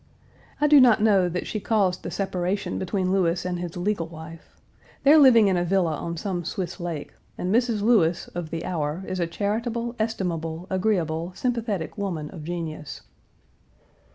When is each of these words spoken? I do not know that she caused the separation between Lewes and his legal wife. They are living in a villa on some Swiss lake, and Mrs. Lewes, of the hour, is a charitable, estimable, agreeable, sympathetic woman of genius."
I 0.59 0.65
do 0.65 0.81
not 0.81 0.99
know 1.03 1.29
that 1.29 1.45
she 1.45 1.59
caused 1.59 2.01
the 2.01 2.09
separation 2.09 2.79
between 2.79 3.11
Lewes 3.11 3.45
and 3.45 3.59
his 3.59 3.77
legal 3.77 4.07
wife. 4.07 4.55
They 5.03 5.11
are 5.13 5.17
living 5.19 5.47
in 5.47 5.57
a 5.57 5.63
villa 5.63 5.95
on 5.95 6.17
some 6.17 6.43
Swiss 6.43 6.79
lake, 6.79 7.13
and 7.37 7.53
Mrs. 7.53 7.83
Lewes, 7.83 8.27
of 8.33 8.49
the 8.49 8.65
hour, 8.65 9.03
is 9.07 9.19
a 9.19 9.27
charitable, 9.27 9.95
estimable, 9.99 10.65
agreeable, 10.71 11.33
sympathetic 11.35 11.99
woman 11.99 12.31
of 12.31 12.43
genius." 12.43 13.01